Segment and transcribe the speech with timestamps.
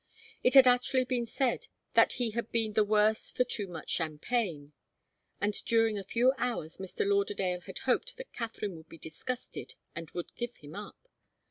[0.41, 4.73] It had actually been said that he had been the worse for too much champagne,
[5.39, 7.05] and during a few hours Mr.
[7.07, 11.07] Lauderdale had hoped that Katharine would be disgusted and would give him up.